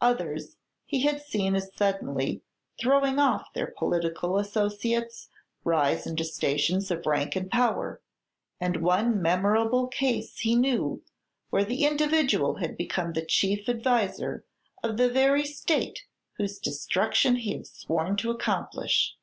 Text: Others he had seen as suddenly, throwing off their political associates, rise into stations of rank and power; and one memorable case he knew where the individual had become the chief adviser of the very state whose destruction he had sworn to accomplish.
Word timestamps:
Others 0.00 0.58
he 0.86 1.00
had 1.02 1.20
seen 1.20 1.56
as 1.56 1.74
suddenly, 1.74 2.40
throwing 2.78 3.18
off 3.18 3.52
their 3.52 3.74
political 3.76 4.38
associates, 4.38 5.28
rise 5.64 6.06
into 6.06 6.22
stations 6.22 6.92
of 6.92 7.04
rank 7.04 7.34
and 7.34 7.50
power; 7.50 8.00
and 8.60 8.76
one 8.76 9.20
memorable 9.20 9.88
case 9.88 10.38
he 10.38 10.54
knew 10.54 11.02
where 11.50 11.64
the 11.64 11.84
individual 11.84 12.54
had 12.58 12.76
become 12.76 13.12
the 13.14 13.26
chief 13.26 13.68
adviser 13.68 14.44
of 14.84 14.98
the 14.98 15.10
very 15.10 15.44
state 15.44 16.04
whose 16.34 16.60
destruction 16.60 17.34
he 17.34 17.52
had 17.54 17.66
sworn 17.66 18.16
to 18.18 18.30
accomplish. 18.30 19.16